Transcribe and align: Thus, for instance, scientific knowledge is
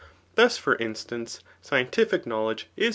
Thus, 0.33 0.57
for 0.57 0.73
instance, 0.77 1.41
scientific 1.61 2.25
knowledge 2.25 2.65
is 2.75 2.89